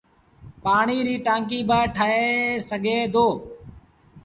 پآڻيٚ 0.63 1.05
ريٚ 1.07 1.23
ٽآنڪيٚ 1.25 1.67
با 1.69 1.79
ٺآهي 1.95 2.27
سگھي 2.69 2.97
دو۔ 3.13 3.27